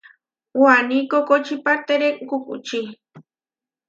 Waní 0.61 0.97
kokočípatere 1.11 2.09
kukuči. 2.27 2.81